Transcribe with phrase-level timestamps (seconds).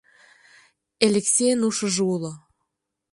[1.05, 2.31] Элексейын ушыжо уло.